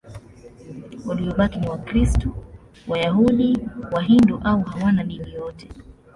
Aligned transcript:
Waliobaki 1.05 1.59
ni 1.59 1.67
Wakristo, 1.67 2.35
Wayahudi, 2.87 3.57
Wahindu 3.91 4.41
au 4.43 4.61
hawana 4.63 5.03
dini 5.03 5.33
yote. 5.33 5.69